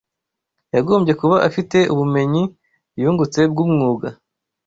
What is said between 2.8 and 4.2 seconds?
yungutse bw’umwuga